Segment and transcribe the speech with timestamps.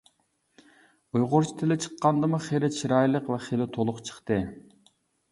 [1.17, 4.39] ئۇيغۇرچە تىلى چىققاندىمۇ خېلى چىرايلىق ۋە خېلى تولۇق چىقتى.